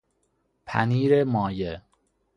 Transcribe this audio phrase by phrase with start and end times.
[0.65, 1.81] پنیر مایه